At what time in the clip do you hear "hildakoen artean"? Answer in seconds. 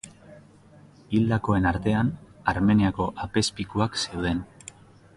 1.17-2.11